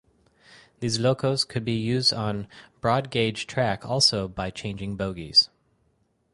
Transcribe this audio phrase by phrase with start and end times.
[0.79, 2.47] These locos could be use on
[2.79, 5.51] broad gauge track also by changing bogies.